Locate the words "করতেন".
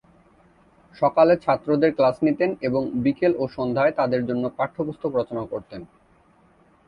5.45-5.81